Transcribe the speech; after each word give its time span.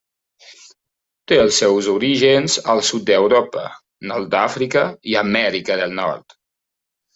Té 1.31 1.37
els 1.41 1.59
seus 1.63 1.89
orígens 1.91 2.57
al 2.75 2.81
sud 2.89 3.05
d'Europa, 3.11 3.67
nord 4.13 4.33
d'Àfrica 4.33 4.89
i 5.13 5.21
Amèrica 5.25 5.81
del 5.85 5.97
nord. 6.03 6.39